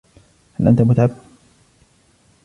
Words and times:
هل 0.59 0.67
أنت 0.67 0.81
مُتعب؟ 0.81 1.09